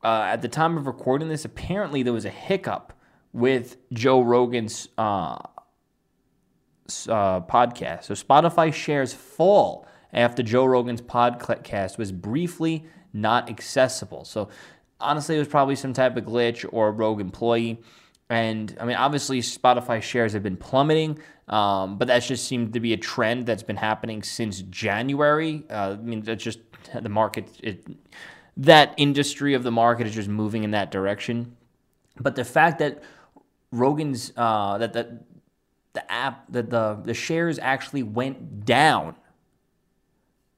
uh, 0.03 0.23
at 0.23 0.43
the 0.43 0.49
time 0.49 0.77
of 0.77 0.87
recording 0.87 1.29
this, 1.29 1.45
apparently 1.45 2.03
there 2.03 2.13
was 2.13 2.25
a 2.25 2.31
hiccup 2.31 2.93
with 3.33 3.77
Joe 3.93 4.23
Rogan's 4.23 4.89
uh, 4.99 5.37
uh, 7.09 7.41
podcast. 7.43 8.05
So 8.05 8.15
Spotify 8.15 8.73
shares 8.73 9.13
fall 9.13 9.87
after 10.13 10.43
Joe 10.43 10.65
Rogan's 10.65 11.03
podcast 11.03 11.99
was 11.99 12.13
briefly 12.13 12.85
not 13.13 13.49
accessible. 13.49 14.25
So 14.25 14.49
honestly, 15.01 15.37
it 15.37 15.39
was 15.39 15.49
probably 15.49 15.77
some 15.77 15.93
type 15.93 16.17
of 16.17 16.25
glitch 16.25 16.67
or 16.73 16.89
a 16.89 16.93
rogue 16.93 17.21
employee. 17.21 17.81
And 18.29 18.77
I 18.81 18.85
mean, 18.85 18.97
obviously, 18.97 19.41
Spotify 19.41 20.01
shares 20.01 20.33
have 20.35 20.43
been 20.43 20.57
plummeting, 20.57 21.19
um, 21.49 21.99
but 21.99 22.07
that 22.09 22.23
just 22.23 22.47
seemed 22.47 22.75
to 22.75 22.81
be 22.81 22.93
a 22.93 22.97
trend 22.97 23.47
that's 23.47 23.65
been 23.65 23.77
happening 23.77 24.23
since 24.23 24.63
January. 24.63 25.65
Uh, 25.69 25.97
I 25.99 26.03
mean, 26.03 26.23
that's 26.23 26.43
just 26.43 26.61
the 26.95 27.09
market. 27.09 27.49
It, 27.61 27.85
that 28.61 28.95
industry 28.99 29.55
of 29.55 29.63
the 29.63 29.71
market 29.71 30.07
is 30.07 30.15
just 30.15 30.29
moving 30.29 30.65
in 30.65 30.73
that 30.73 30.91
direction. 30.91 31.57
But 32.21 32.37
the 32.37 32.45
fact 32.45 32.79
that 32.81 33.03
Rogan's 33.73 34.33
uh, 34.37 34.79
that 34.79 34.93
the 34.93 35.21
the 35.95 36.13
app 36.13 36.51
that 36.53 36.71
the 36.71 37.01
the 37.03 37.15
shares 37.15 37.59
actually 37.59 38.03
went 38.03 38.65
down 38.65 39.17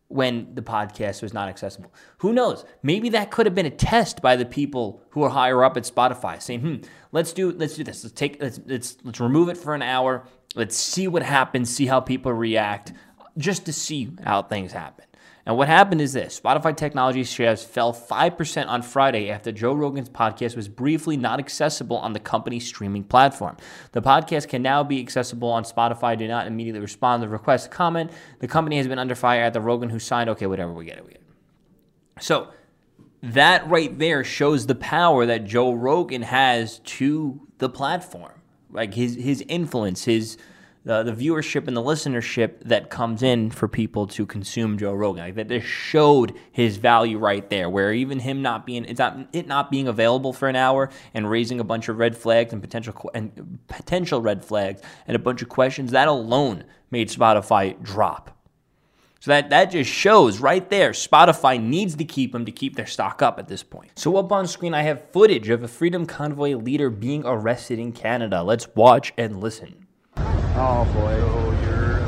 when 0.09 0.55
the 0.55 0.63
podcast 0.63 1.23
was 1.23 1.33
not 1.33 1.49
accessible. 1.49 1.93
Who 2.19 2.33
knows? 2.33 2.67
Maybe 2.83 3.09
that 3.11 3.31
could 3.31 3.47
have 3.47 3.55
been 3.55 3.67
a 3.67 3.71
test 3.71 4.21
by 4.21 4.37
the 4.37 4.45
people 4.45 5.03
who 5.11 5.23
are 5.23 5.31
higher 5.31 5.65
up 5.65 5.77
at 5.77 5.85
Spotify, 5.85 6.43
saying, 6.43 6.61
"Hmm, 6.61 6.77
let's 7.13 7.33
do 7.33 7.53
let's 7.53 7.77
do 7.77 7.85
this. 7.85 8.03
Let's 8.03 8.15
take 8.15 8.43
let's 8.43 8.61
let's 8.67 8.97
let's 9.05 9.21
remove 9.21 9.49
it 9.49 9.57
for 9.57 9.75
an 9.75 9.83
hour. 9.83 10.27
Let's 10.57 10.77
see 10.77 11.07
what 11.07 11.23
happens. 11.23 11.71
See 11.71 11.87
how 11.87 12.01
people 12.01 12.33
react, 12.33 12.93
just 13.39 13.65
to 13.67 13.73
see 13.73 14.11
how 14.25 14.43
things 14.43 14.73
happen." 14.73 15.05
And 15.45 15.57
what 15.57 15.67
happened 15.67 16.01
is 16.01 16.13
this 16.13 16.41
Spotify 16.41 16.77
technology 16.77 17.25
shares 17.25 17.65
fell 17.65 17.93
5% 17.93 18.69
on 18.69 18.83
Friday 18.83 19.31
after 19.31 19.51
Joe 19.51 19.73
Rogan's 19.73 20.09
podcast 20.09 20.55
was 20.55 20.69
briefly 20.69 21.17
not 21.17 21.41
accessible 21.41 21.97
on 21.97 22.13
the 22.13 22.21
company's 22.21 22.67
streaming 22.67 23.03
platform. 23.03 23.57
The 23.91 24.03
podcast 24.03 24.49
can 24.49 24.63
now 24.63 24.85
be 24.85 25.01
accessible 25.01 25.51
on 25.51 25.65
Spotify. 25.65 26.17
Do 26.17 26.29
not 26.29 26.47
immediately 26.47 26.81
respond 26.81 27.23
to 27.23 27.27
the 27.27 27.33
request 27.33 27.65
to 27.65 27.71
comment. 27.71 28.13
The 28.39 28.49
company 28.49 28.77
has 28.77 28.87
been 28.87 29.01
under 29.01 29.17
fire 29.17 29.43
at 29.43 29.53
the 29.53 29.61
Rogan 29.61 29.91
who 29.91 29.99
signed. 29.99 30.31
Okay, 30.31 30.47
whatever, 30.47 30.73
we 30.73 30.85
get 30.85 30.99
it, 30.99 31.05
we 31.05 31.13
get 31.13 31.21
it. 31.21 32.23
So 32.23 32.51
that 33.23 33.69
right 33.69 33.99
there 33.99 34.23
shows 34.23 34.67
the 34.67 34.75
power 34.77 35.27
that 35.27 35.45
Joe 35.45 35.73
Rogan 35.73 36.23
has 36.23 36.79
to 36.81 37.41
the 37.59 37.69
platform. 37.69 38.43
Like 38.71 38.95
his 38.95 39.17
his 39.17 39.45
influence, 39.49 40.05
his 40.05 40.39
the, 40.85 41.03
the 41.03 41.13
viewership 41.13 41.69
and 41.69 41.77
the 41.77 41.83
listenership 41.83 42.61
that 42.65 42.91
comes 42.91 43.23
in 43.23 43.51
for 43.51 43.69
people 43.69 44.07
to 44.09 44.27
consume 44.27 44.79
Joe 44.79 44.93
Rogan. 44.93 45.25
Like 45.25 45.35
that 45.37 45.49
just 45.49 45.67
showed 45.67 46.35
his 46.51 46.77
value 46.77 47.19
right 47.19 47.49
there, 47.51 47.71
where 47.71 47.93
even 47.93 48.19
him 48.19 48.43
not 48.43 48.67
being 48.67 48.85
it's 48.85 48.99
not 48.99 49.29
it 49.33 49.47
not 49.47 49.71
being 49.71 49.87
available 49.89 50.33
for 50.33 50.49
an 50.49 50.57
hour 50.57 50.91
and 51.15 51.31
raising 51.31 51.61
a 51.61 51.65
bunch 51.65 51.89
of 51.89 51.99
red 51.99 52.17
flags 52.17 52.53
and 52.53 52.61
potential 52.61 53.11
and 53.15 53.61
potential 53.69 54.21
red 54.21 54.45
flags 54.45 54.83
and 55.07 55.15
a 55.15 55.21
bunch 55.21 55.43
of 55.43 55.49
questions 55.49 55.93
that 55.93 56.09
alone 56.09 56.65
made 56.91 57.09
Spotify 57.09 57.81
drop. 57.83 58.37
So 59.21 59.31
that, 59.31 59.51
that 59.51 59.71
just 59.71 59.89
shows 59.89 60.41
right 60.41 60.69
there 60.69 60.91
Spotify 60.91 61.63
needs 61.63 61.95
to 61.95 62.05
keep 62.05 62.33
them 62.33 62.45
to 62.45 62.51
keep 62.51 62.75
their 62.75 62.87
stock 62.87 63.23
up 63.23 63.39
at 63.39 63.47
this 63.47 63.63
point. 63.63 63.93
So 63.95 64.17
up 64.17 64.33
on 64.33 64.49
screen, 64.49 64.75
I 64.75 64.83
have 64.83 65.13
footage 65.13 65.49
of 65.49 65.63
a 65.63 65.69
Freedom 65.69 66.07
Convoy 66.07 66.57
leader 66.57 66.91
being 66.91 67.23
arrested 67.25 67.79
in 67.79 67.93
Canada. 67.93 68.43
Let's 68.43 68.67
watch 68.75 69.13
and 69.17 69.41
listen. 69.41 69.82
Oh 70.65 70.85
boy. 70.95 71.19
So 71.19 71.51
you're 71.67 71.99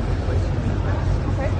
Okay. 1.35 1.51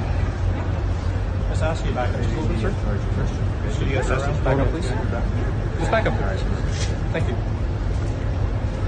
Just 1.50 1.62
ask 1.62 1.86
you 1.86 1.92
back 1.92 2.08
up, 2.16 2.24
sir. 2.24 2.72
First. 2.72 3.80
Could 3.80 3.88
you 3.90 3.96
guys 3.96 4.10
ask 4.12 4.44
back 4.46 4.60
up, 4.60 4.70
please? 4.70 4.88
Just 4.88 5.92
back 5.92 6.08
up 6.08 6.18
there. 6.18 6.38
Thank 7.12 7.28
you. 7.28 7.36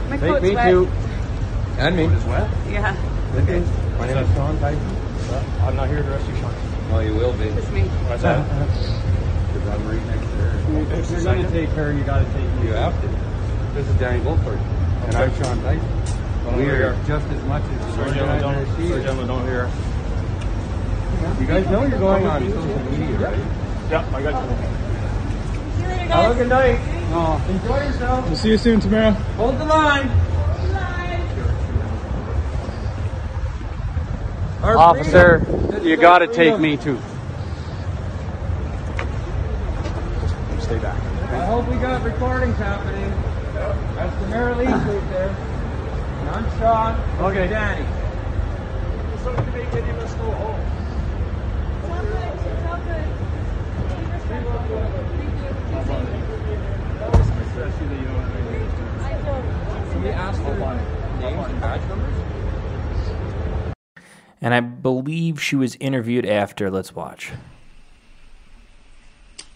My 0.08 0.18
Take 0.18 0.42
me 0.42 0.56
wet. 0.56 0.70
too. 0.70 0.88
And 1.80 1.98
me. 1.98 2.06
It's 2.06 2.24
wet? 2.24 2.50
Yeah. 2.70 2.96
Okay. 3.44 3.60
My 4.00 4.08
name 4.08 4.18
is 4.24 4.36
Sean 4.36 4.58
Tyson. 4.60 4.96
I'm 5.68 5.76
not 5.76 5.90
here 5.90 6.02
to 6.02 6.10
arrest 6.10 6.30
you, 6.30 6.36
Sean. 6.38 6.54
Oh, 6.92 7.00
you 7.02 7.14
will 7.14 7.34
be. 7.34 7.44
It's 7.44 7.70
me. 7.72 7.82
What's 8.08 8.24
that? 8.24 8.40
Uh-huh. 8.40 9.52
Because 9.52 9.68
I'm 9.68 9.86
right 9.86 10.06
next 10.08 10.22
to 10.22 10.36
her. 10.48 10.96
If 10.96 11.12
you're 11.12 11.24
going 11.24 11.44
to 11.44 11.52
take 11.52 11.70
her, 11.72 11.92
you 11.92 12.06
got 12.06 12.20
to 12.20 12.26
take 12.32 12.54
me. 12.56 12.68
You 12.68 12.74
have 12.74 12.96
to. 13.02 13.08
This 13.74 13.86
is 13.86 13.96
Danny 14.00 14.24
Wolford. 14.24 14.60
And 14.60 15.16
I'm 15.16 15.36
Sean 15.44 15.62
Tyson. 15.62 15.97
We 16.56 16.70
are 16.70 16.96
just 17.06 17.28
as 17.28 17.44
much 17.44 17.64
as 17.64 17.96
Sorry, 17.96 18.12
gentlemen, 18.14 18.42
don't, 18.42 18.66
sorry, 18.90 19.04
gentlemen, 19.04 19.28
don't 19.28 19.46
hear. 19.46 19.70
You 21.40 21.46
guys 21.46 21.68
know 21.68 21.86
you're 21.86 22.00
going 22.00 22.26
on 22.26 22.42
social 22.50 22.80
media, 22.92 23.18
right? 23.18 23.38
Yeah, 23.92 24.16
I 24.16 24.22
got 24.24 24.44
you. 24.44 24.56
See 25.76 25.82
you 25.82 25.88
later, 25.88 26.08
guys. 26.08 26.10
Have 26.10 26.32
a 26.32 26.36
good 26.36 26.50
night. 26.50 26.80
Oh, 27.12 27.46
enjoy 27.50 27.86
yourself. 27.86 28.26
We'll 28.26 28.36
see 28.36 28.50
you 28.50 28.58
soon 28.58 28.80
tomorrow. 28.80 29.12
Hold 29.12 29.58
the 29.60 29.66
line. 29.66 30.10
Officer, 34.64 35.46
you 35.82 35.96
got 35.96 36.20
to 36.20 36.28
take 36.28 36.60
me 36.60 36.76
too. 36.78 37.00
Stay 40.60 40.80
back. 40.80 41.00
I 41.32 41.46
hope 41.46 41.68
we 41.70 41.76
got 41.78 42.04
recordings 42.04 42.58
happening. 42.58 43.12
That's 43.96 44.22
the 44.22 44.28
Mary 44.28 44.56
Lee 44.56 44.66
right 44.66 45.10
there. 45.10 45.47
And 46.28 46.36
I'm 46.36 46.60
Sean. 46.60 47.00
Okay. 47.22 47.48
Danny. 47.48 47.88
Somebody 59.92 60.14
asked 60.14 60.42
for 60.42 60.54
names 61.22 61.48
and 61.48 61.62
badge 61.62 61.88
numbers? 61.88 62.16
And 64.42 64.54
I 64.54 64.60
believe 64.60 65.42
she 65.42 65.56
was 65.56 65.76
interviewed 65.80 66.26
after. 66.26 66.70
Let's 66.70 66.94
watch. 66.94 67.32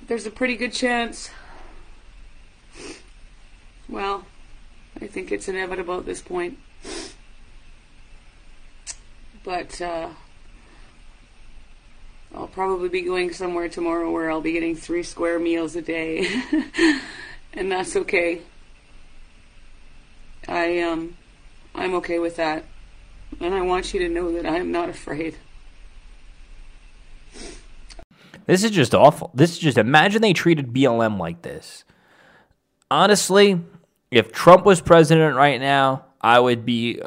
There's 0.07 0.25
a 0.25 0.31
pretty 0.31 0.55
good 0.55 0.71
chance. 0.71 1.31
Well, 3.89 4.25
I 4.99 5.07
think 5.07 5.31
it's 5.31 5.47
inevitable 5.47 5.99
at 5.99 6.05
this 6.05 6.21
point. 6.21 6.57
But 9.43 9.81
uh, 9.81 10.09
I'll 12.35 12.47
probably 12.47 12.89
be 12.89 13.01
going 13.01 13.33
somewhere 13.33 13.69
tomorrow 13.69 14.09
where 14.11 14.31
I'll 14.31 14.41
be 14.41 14.53
getting 14.53 14.75
three 14.75 15.03
square 15.03 15.39
meals 15.39 15.75
a 15.75 15.81
day. 15.81 16.27
and 17.53 17.71
that's 17.71 17.95
okay. 17.95 18.41
I 20.47 20.79
um 20.79 21.17
I'm 21.75 21.93
okay 21.95 22.19
with 22.19 22.37
that. 22.37 22.65
And 23.39 23.53
I 23.53 23.61
want 23.61 23.93
you 23.93 23.99
to 24.01 24.09
know 24.09 24.31
that 24.33 24.45
I 24.45 24.57
am 24.57 24.71
not 24.71 24.89
afraid. 24.89 25.37
This 28.45 28.63
is 28.63 28.71
just 28.71 28.93
awful. 28.93 29.31
This 29.33 29.51
is 29.51 29.59
just 29.59 29.77
imagine 29.77 30.21
they 30.21 30.33
treated 30.33 30.73
BLM 30.73 31.19
like 31.19 31.41
this. 31.41 31.83
Honestly, 32.89 33.61
if 34.11 34.31
Trump 34.31 34.65
was 34.65 34.81
president 34.81 35.35
right 35.35 35.59
now, 35.59 36.05
I 36.19 36.39
would 36.39 36.65
be 36.65 37.01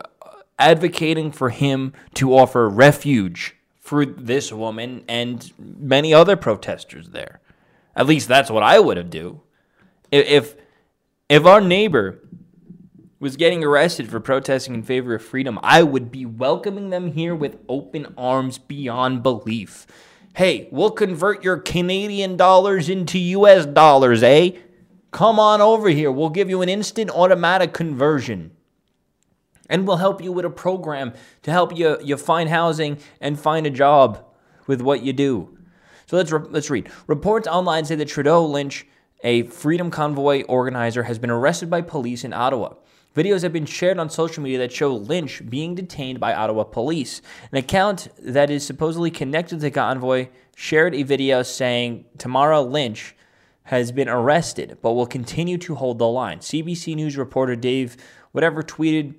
advocating 0.59 1.31
for 1.31 1.51
him 1.51 1.93
to 2.15 2.35
offer 2.35 2.69
refuge 2.69 3.55
for 3.81 4.07
this 4.07 4.51
woman 4.51 5.05
and 5.07 5.53
many 5.59 6.15
other 6.15 6.37
protesters 6.37 7.11
there. 7.11 7.41
At 7.95 8.07
least 8.07 8.27
that's 8.27 8.51
what 8.51 8.63
I 8.63 8.81
would 8.81 8.97
have 8.97 9.11
do. 9.11 9.43
If 10.11 10.57
if 11.29 11.45
our 11.47 11.61
neighbor 11.61 12.21
was 13.21 13.37
getting 13.37 13.65
arrested 13.65 14.09
for 14.09 14.21
protesting 14.21 14.75
in 14.75 14.83
favor 14.83 15.15
of 15.15 15.23
freedom, 15.23 15.59
I 15.63 15.83
would 15.83 16.11
be 16.11 16.27
welcoming 16.27 16.91
them 16.91 17.13
here 17.13 17.35
with 17.35 17.59
open 17.69 18.13
arms 18.17 18.59
beyond 18.59 19.23
belief. 19.23 19.87
Hey, 20.35 20.69
we'll 20.73 20.91
convert 20.91 21.45
your 21.45 21.59
Canadian 21.59 22.37
dollars 22.37 22.89
into 22.89 23.19
US 23.19 23.67
dollars, 23.67 24.23
eh? 24.23 24.51
Come 25.15 25.39
on 25.39 25.61
over 25.61 25.91
here. 25.91 26.11
We'll 26.11 26.29
give 26.29 26.51
you 26.51 26.61
an 26.61 26.69
instant 26.69 27.09
automatic 27.09 27.73
conversion. 27.73 28.51
And 29.71 29.87
we'll 29.87 29.99
help 29.99 30.21
you 30.21 30.33
with 30.33 30.45
a 30.45 30.51
program 30.51 31.13
to 31.45 31.53
help 31.53 31.79
you, 31.79 31.99
you 32.03 32.17
find 32.17 32.49
housing 32.49 32.99
and 33.21 33.39
find 33.39 33.65
a 33.65 33.71
job 33.71 34.25
with 34.67 34.81
what 34.81 35.05
you 35.05 35.13
do. 35.13 35.57
So 36.07 36.17
let's, 36.17 36.33
re- 36.33 36.49
let's 36.51 36.69
read. 36.69 36.91
Reports 37.07 37.47
online 37.47 37.85
say 37.85 37.95
that 37.95 38.09
Trudeau 38.09 38.45
Lynch, 38.45 38.89
a 39.23 39.45
Freedom 39.45 39.89
Convoy 39.89 40.43
organizer, 40.49 41.05
has 41.05 41.21
been 41.21 41.31
arrested 41.31 41.71
by 41.71 41.81
police 41.81 42.25
in 42.25 42.33
Ottawa. 42.33 42.75
Videos 43.15 43.43
have 43.43 43.53
been 43.53 43.67
shared 43.67 44.01
on 44.01 44.11
social 44.11 44.43
media 44.43 44.59
that 44.59 44.73
show 44.73 44.93
Lynch 44.93 45.49
being 45.49 45.77
detained 45.77 46.19
by 46.19 46.35
Ottawa 46.35 46.65
police. 46.65 47.23
An 47.53 47.59
account 47.59 48.09
that 48.19 48.51
is 48.51 48.67
supposedly 48.67 49.13
connected 49.13 49.61
to 49.61 49.63
the 49.63 49.71
convoy 49.71 50.27
shared 50.57 50.93
a 50.93 51.05
video 51.05 51.45
saying 51.45 52.05
Tamara 52.19 52.61
Lynch 52.61 53.15
has 53.65 53.93
been 53.93 54.09
arrested, 54.09 54.79
but 54.83 54.93
will 54.93 55.07
continue 55.07 55.59
to 55.59 55.75
hold 55.75 55.99
the 55.99 56.09
line. 56.09 56.39
CBC 56.39 56.95
News 56.95 57.17
reporter 57.17 57.57
Dave 57.57 57.97
whatever 58.33 58.63
tweeted 58.63 59.15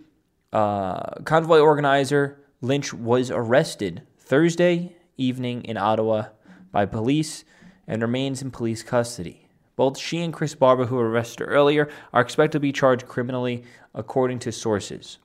uh, 0.54 1.22
convoy 1.24 1.60
organizer 1.60 2.40
Lynch 2.62 2.94
was 2.94 3.32
arrested 3.32 4.04
Thursday 4.18 4.96
evening 5.18 5.64
in 5.64 5.78
Ottawa 5.78 6.28
by 6.72 6.86
police 6.86 7.44
and 7.88 8.02
remains 8.02 8.42
in 8.42 8.52
police 8.52 8.84
custody. 8.84 9.48
Both 9.76 9.98
she 9.98 10.22
and 10.22 10.34
Chris 10.34 10.56
Barber, 10.56 10.86
who 10.86 10.96
were 10.96 11.10
arrested 11.10 11.46
earlier, 11.46 11.90
are 12.14 12.22
expected 12.22 12.54
to 12.54 12.60
be 12.62 12.72
charged 12.72 13.08
criminally, 13.08 13.64
according 13.94 14.40
to 14.40 14.52
sources. 14.52 15.18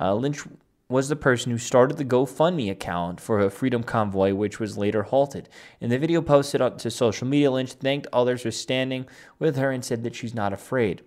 Uh, 0.00 0.14
Lynch 0.14 0.44
was 0.88 1.08
the 1.08 1.16
person 1.16 1.52
who 1.52 1.58
started 1.58 1.98
the 1.98 2.04
GoFundMe 2.04 2.70
account 2.70 3.20
for 3.20 3.40
a 3.40 3.50
freedom 3.50 3.82
convoy, 3.82 4.32
which 4.32 4.58
was 4.58 4.78
later 4.78 5.02
halted. 5.02 5.48
In 5.80 5.90
the 5.90 5.98
video 5.98 6.22
posted 6.22 6.78
to 6.78 6.90
social 6.90 7.28
media, 7.28 7.50
Lynch 7.50 7.72
thanked 7.72 8.06
others 8.10 8.42
for 8.42 8.50
standing 8.50 9.06
with 9.38 9.56
her 9.56 9.70
and 9.70 9.84
said 9.84 10.02
that 10.04 10.14
she's 10.14 10.34
not 10.34 10.54
afraid. 10.54 11.02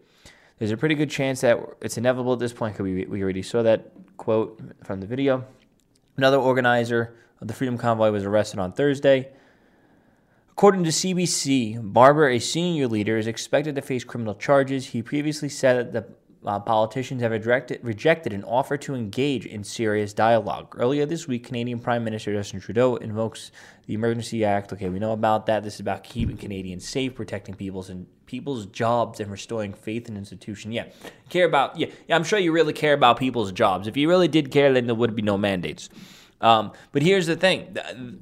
There's 0.60 0.70
a 0.70 0.78
pretty 0.78 0.94
good 0.94 1.10
chance 1.10 1.42
that 1.42 1.58
it's 1.82 1.98
inevitable 1.98 2.34
at 2.34 2.40
this 2.40 2.54
point 2.54 2.76
because 2.76 2.84
we, 2.84 3.06
we 3.06 3.24
already 3.24 3.42
saw 3.42 3.64
that 3.64 3.92
quote 4.18 4.62
from 4.84 5.00
the 5.00 5.08
video. 5.08 5.46
Another 6.16 6.38
organizer 6.38 7.16
of 7.40 7.48
the 7.48 7.54
Freedom 7.56 7.80
Convoy 7.80 8.12
was 8.12 8.24
arrested 8.24 8.60
on 8.60 8.72
Thursday. 8.72 9.30
According 10.52 10.84
to 10.84 10.92
CBC, 10.92 11.92
Barber, 11.92 12.30
a 12.30 12.38
senior 12.38 12.88
leader, 12.88 13.18
is 13.18 13.26
expected 13.26 13.74
to 13.74 13.82
face 13.82 14.04
criminal 14.04 14.36
charges. 14.36 14.88
He 14.88 15.02
previously 15.02 15.50
said 15.50 15.92
that 15.94 15.94
the 15.94 16.14
uh, 16.46 16.60
politicians 16.60 17.22
have 17.22 17.32
rejected, 17.32 17.80
rejected 17.84 18.34
an 18.34 18.44
offer 18.44 18.78
to 18.78 18.96
engage 18.96 19.46
in 19.46 19.64
serious 19.64 20.14
dialogue. 20.14 20.76
Earlier 20.78 21.06
this 21.06 21.28
week, 21.28 21.46
Canadian 21.46 21.80
Prime 21.80 22.04
Minister 22.04 22.34
Justin 22.34 22.60
Trudeau 22.60 22.96
invokes 22.96 23.52
the 23.86 23.94
Emergency 23.94 24.44
Act. 24.44 24.74
Okay, 24.74 24.90
we 24.90 25.00
know 25.00 25.12
about 25.12 25.46
that. 25.46 25.64
This 25.64 25.76
is 25.76 25.80
about 25.80 26.04
keeping 26.04 26.38
Canadians 26.38 26.88
safe, 26.88 27.14
protecting 27.14 27.56
people's 27.56 27.90
and 27.90 28.08
people's 28.26 28.66
jobs, 28.68 29.20
and 29.20 29.30
restoring 29.30 29.74
faith 29.74 30.08
in 30.08 30.18
institution. 30.18 30.72
Yeah, 30.72 30.86
care 31.30 31.46
about. 31.46 31.78
Yeah, 31.78 31.88
yeah. 32.08 32.16
I'm 32.16 32.24
sure 32.24 32.40
you 32.40 32.52
really 32.52 32.74
care 32.74 32.94
about 32.94 33.20
people's 33.20 33.52
jobs. 33.52 33.88
If 33.88 33.96
you 33.96 34.10
really 34.10 34.28
did 34.28 34.52
care, 34.52 34.74
then 34.74 34.88
there 34.88 34.96
would 34.96 35.16
be 35.16 35.22
no 35.22 35.38
mandates. 35.38 35.90
Um, 36.40 36.72
but 36.92 37.04
here's 37.04 37.28
the 37.28 37.36
thing. 37.36 37.74
The 37.74 38.18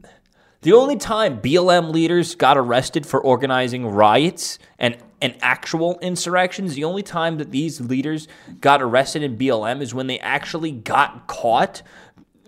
only 0.74 0.98
time 0.98 1.42
BLM 1.42 1.92
leaders 1.92 2.36
got 2.36 2.58
arrested 2.58 3.06
for 3.06 3.22
organizing 3.22 3.86
riots 3.88 4.60
and, 4.78 4.98
and 5.22 5.38
actual 5.42 5.98
insurrections, 6.00 6.76
the 6.76 6.84
only 6.84 7.04
time 7.04 7.38
that 7.38 7.52
these 7.52 7.80
leaders 7.80 8.28
got 8.60 8.82
arrested 8.82 9.24
in 9.24 9.38
BLM 9.38 9.82
is 9.82 9.94
when 9.94 10.08
they 10.08 10.20
actually 10.20 10.72
got 10.72 11.28
caught 11.28 11.82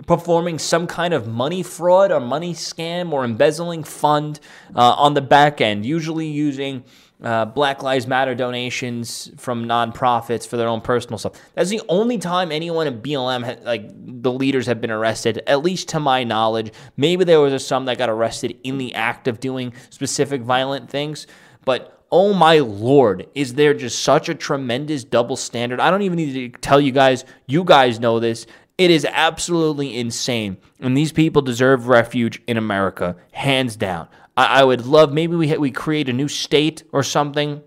performing 0.06 0.60
some 0.60 0.88
kind 0.88 1.14
of 1.14 1.28
money 1.28 1.64
fraud 1.64 2.12
or 2.12 2.20
money 2.20 2.54
scam 2.54 3.14
or 3.14 3.24
embezzling 3.24 3.84
fund 3.84 4.40
uh, 4.76 4.94
on 4.94 5.14
the 5.14 5.22
back 5.22 5.62
end, 5.62 5.86
usually 5.86 6.28
using 6.28 6.84
uh, 7.22 7.46
Black 7.46 7.84
Lives 7.84 8.08
Matter 8.08 8.34
donations 8.36 9.32
from 9.38 9.66
nonprofits 9.66 10.48
for 10.48 10.58
their 10.58 10.68
own 10.68 10.82
personal 10.82 11.18
stuff. 11.18 11.34
That's 11.54 11.70
the 11.70 11.82
only 11.88 12.18
time 12.18 12.52
anyone 12.52 12.88
in 12.88 13.02
BLM, 13.02 13.46
ha- 13.46 13.62
like 13.64 13.90
the 13.94 14.32
leaders, 14.32 14.66
have 14.66 14.82
been 14.82 14.92
arrested, 14.92 15.42
at 15.48 15.64
least 15.64 15.90
to 15.90 16.00
my 16.00 16.24
knowledge. 16.24 16.72
Maybe 16.98 17.24
there 17.24 17.40
was 17.40 17.66
some 17.66 17.86
that 17.86 17.98
got 17.98 18.10
arrested 18.10 18.58
in 18.64 18.78
the 18.78 18.96
act 18.96 19.28
of 19.28 19.40
doing 19.40 19.74
specific 19.90 20.42
violent 20.42 20.90
things, 20.90 21.28
but 21.64 22.02
oh 22.12 22.34
my 22.34 22.60
lord, 22.60 23.28
is 23.36 23.54
there 23.54 23.74
just 23.74 24.04
such 24.04 24.28
a 24.28 24.36
tremendous 24.36 25.04
double 25.04 25.36
standard? 25.36 25.80
I 25.80 25.90
don't 25.90 26.02
even 26.02 26.18
need 26.18 26.54
to 26.54 26.60
tell 26.60 26.82
you 26.82 26.92
guys, 26.92 27.24
you 27.48 27.64
guys 27.64 28.00
know 28.00 28.20
this. 28.20 28.46
It 28.78 28.90
is 28.90 29.06
absolutely 29.06 29.96
insane. 29.98 30.58
And 30.80 30.98
these 30.98 31.12
people 31.12 31.42
deserve 31.42 31.88
refuge 31.88 32.42
in 32.48 32.58
America, 32.58 33.16
hands 33.32 33.76
down. 33.76 34.08
I, 34.38 34.62
I 34.62 34.64
would 34.64 34.86
love 34.86 35.14
maybe 35.14 35.36
we, 35.36 35.58
we 35.58 35.72
create 35.72 36.10
a 36.10 36.14
new 36.14 36.28
state 36.28 36.84
or 36.92 37.04
something 37.04 37.62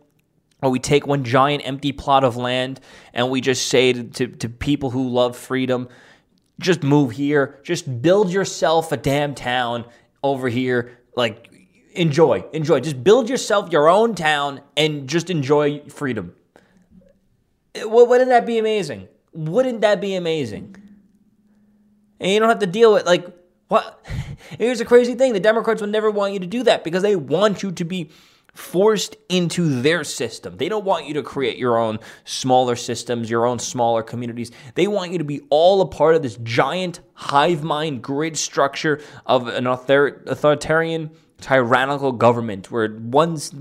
or 0.63 0.71
we 0.71 0.79
take 0.79 1.07
one 1.07 1.25
giant 1.25 1.67
empty 1.67 1.93
plot 1.93 2.25
of 2.25 2.37
land 2.37 2.81
and 3.13 3.31
we 3.31 3.41
just 3.41 3.69
say 3.69 3.93
to, 3.93 4.05
to, 4.05 4.27
to, 4.29 4.49
people 4.49 4.91
who 4.91 5.09
love 5.09 5.37
freedom, 5.37 5.89
just 6.59 6.83
move 6.83 7.13
here, 7.13 7.61
just 7.63 8.01
build 8.01 8.33
yourself 8.33 8.91
a 8.91 8.97
damn 8.97 9.35
town 9.35 9.85
over 10.23 10.49
here. 10.49 10.99
Like, 11.15 11.51
enjoy, 11.93 12.45
enjoy. 12.53 12.81
Just 12.81 13.05
build 13.05 13.29
yourself 13.29 13.71
your 13.73 13.89
own 13.89 14.15
town 14.15 14.63
and 14.77 15.09
just 15.09 15.29
enjoy 15.29 15.81
freedom. 15.89 16.35
Wouldn't 17.83 18.31
that 18.31 18.47
be 18.47 18.59
amazing? 18.59 19.09
Wouldn't 19.33 19.81
that 19.83 20.01
be 20.01 20.15
amazing? 20.15 20.77
And 22.21 22.31
you 22.31 22.41
don't 22.41 22.49
have 22.49 22.61
to 22.61 22.67
deal 22.67 22.95
with, 22.95 23.05
like, 23.05 23.27
what? 23.69 24.03
Here's 24.59 24.81
a 24.81 24.85
crazy 24.85 25.15
thing 25.15 25.33
the 25.33 25.41
Democrats 25.41 25.81
will 25.81 25.89
never 25.89 26.11
want 26.11 26.33
you 26.33 26.41
to 26.41 26.47
do 26.47 26.63
that 26.65 26.85
because 26.85 27.03
they 27.03 27.17
want 27.17 27.63
you 27.63 27.73
to 27.73 27.85
be 27.85 28.11
forced 28.55 29.17
into 29.29 29.83
their 29.83 30.05
system. 30.05 30.57
They 30.57 30.69
don't 30.69 30.85
want 30.85 31.07
you 31.07 31.15
to 31.15 31.23
create 31.23 31.59
your 31.59 31.77
own 31.77 31.99
smaller 32.25 32.77
systems, 32.77 33.29
your 33.29 33.47
own 33.47 33.59
smaller 33.59 34.03
communities. 34.03 34.53
They 34.77 34.87
want 34.87 35.11
you 35.11 35.19
to 35.19 35.25
be 35.25 35.41
all 35.51 35.81
a 35.81 35.87
part 35.87 36.15
of 36.15 36.23
this 36.23 36.39
giant 36.43 37.01
hive 37.15 37.65
mind 37.65 38.03
grid 38.03 38.37
structure 38.37 39.01
of 39.27 39.49
an 39.49 39.67
author- 39.67 40.23
authoritarian, 40.27 41.11
tyrannical 41.41 42.13
government 42.13 42.71
where 42.71 42.97
one's 42.97 43.53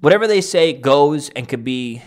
whatever 0.00 0.26
they 0.26 0.40
say 0.40 0.72
goes 0.72 1.30
and 1.30 1.48
could 1.48 1.64
be 1.64 2.02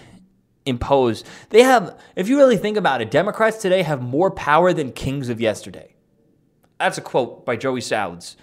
imposed. 0.66 1.26
They 1.50 1.64
have, 1.64 2.00
if 2.16 2.30
you 2.30 2.38
really 2.38 2.58
think 2.58 2.78
about 2.78 3.02
it, 3.02 3.12
Democrats 3.12 3.58
today 3.58 3.82
have 3.82 4.02
more 4.02 4.32
power 4.32 4.72
than 4.72 4.92
kings 4.92 5.30
of 5.30 5.42
yesterday. 5.42 5.97
That's 6.80 6.98
a 6.98 7.02
quote 7.02 7.46
by 7.46 7.56
Joey 7.56 7.82
Salads. 7.82 8.38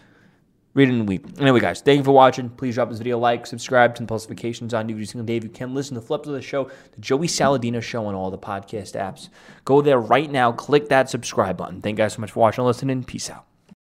Read 0.75 0.89
it 0.89 0.99
the 0.99 1.05
week. 1.05 1.25
Anyway, 1.39 1.61
guys, 1.61 1.81
thank 1.81 1.99
you 1.99 2.05
for 2.05 2.11
watching. 2.11 2.51
Please 2.51 2.75
drop 2.75 2.89
this 2.89 2.99
video 2.99 3.17
a 3.17 3.21
like, 3.21 3.47
subscribe, 3.47 3.95
turn 3.95 4.09
post 4.09 4.29
notifications 4.29 4.75
on 4.75 4.91
every 4.91 5.07
single 5.07 5.25
day. 5.25 5.37
If 5.37 5.45
you 5.45 5.51
can 5.51 5.73
listen 5.73 5.95
to 5.95 6.01
the 6.01 6.07
flips 6.07 6.27
of 6.27 6.35
the 6.35 6.43
show, 6.43 6.69
the 6.93 7.01
Joey 7.01 7.29
Saladino 7.29 7.81
show 7.81 8.07
on 8.07 8.17
all 8.17 8.33
the 8.33 8.39
podcast 8.39 8.97
apps. 8.97 9.29
Go 9.65 9.81
there 9.81 10.01
right 10.01 10.29
now, 10.29 10.51
click 10.51 10.89
that 10.89 11.09
subscribe 11.09 11.57
button. 11.57 11.81
Thank 11.81 11.99
you 11.99 12.05
guys 12.05 12.15
so 12.15 12.21
much 12.21 12.33
for 12.33 12.41
watching 12.41 12.63
and 12.63 12.67
listening. 12.67 13.05
Peace 13.05 13.31
out. 13.31 13.54